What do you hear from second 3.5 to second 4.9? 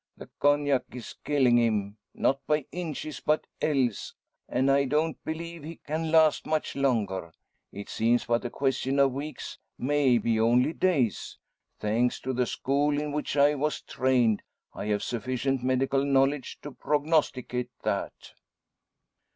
ells; and I